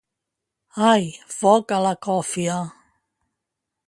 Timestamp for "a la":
1.77-1.91